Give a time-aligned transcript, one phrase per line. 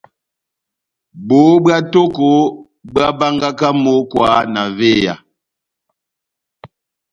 [1.27, 2.25] Bohó bwá tóko
[2.93, 5.15] bohábángaka mókwa na véya.